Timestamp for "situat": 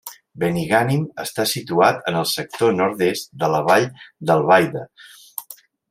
1.51-2.01